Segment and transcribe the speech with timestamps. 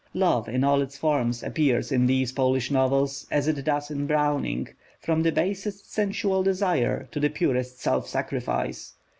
[0.15, 4.67] Love in all its forms appears in these Polish novels, as it does in Browning,
[4.99, 8.95] from the basest sensual desire to the purest self sacrifice.